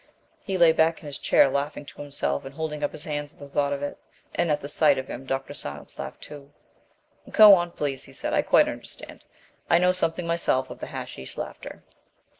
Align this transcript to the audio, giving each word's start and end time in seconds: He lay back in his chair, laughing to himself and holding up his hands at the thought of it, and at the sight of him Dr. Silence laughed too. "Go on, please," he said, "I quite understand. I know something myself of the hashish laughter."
He 0.43 0.57
lay 0.57 0.71
back 0.71 0.99
in 1.01 1.05
his 1.05 1.19
chair, 1.19 1.47
laughing 1.47 1.85
to 1.85 2.01
himself 2.01 2.43
and 2.43 2.55
holding 2.55 2.83
up 2.83 2.91
his 2.91 3.03
hands 3.03 3.33
at 3.33 3.39
the 3.39 3.47
thought 3.47 3.71
of 3.71 3.83
it, 3.83 3.99
and 4.33 4.49
at 4.49 4.59
the 4.59 4.67
sight 4.67 4.97
of 4.97 5.07
him 5.07 5.25
Dr. 5.27 5.53
Silence 5.53 5.99
laughed 5.99 6.23
too. 6.23 6.51
"Go 7.29 7.53
on, 7.53 7.69
please," 7.69 8.05
he 8.05 8.11
said, 8.11 8.33
"I 8.33 8.41
quite 8.41 8.67
understand. 8.67 9.23
I 9.69 9.77
know 9.77 9.91
something 9.91 10.25
myself 10.25 10.71
of 10.71 10.79
the 10.79 10.87
hashish 10.87 11.37
laughter." 11.37 11.83